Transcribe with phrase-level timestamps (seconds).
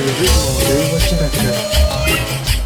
[0.00, 2.59] リズムを融合してたけど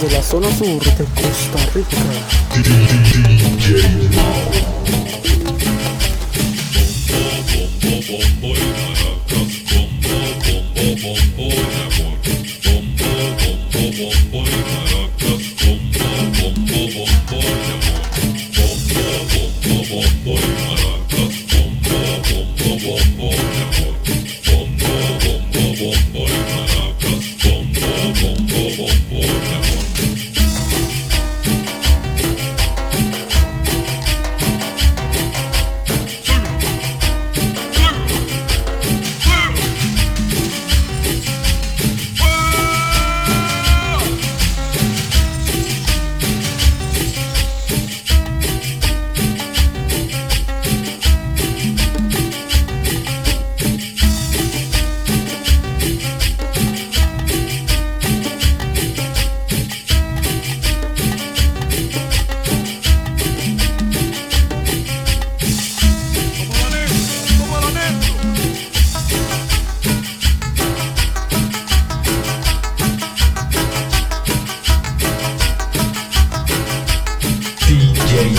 [0.00, 1.96] Desde la zona sur de Costa Rica.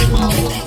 [0.09, 0.66] Wow.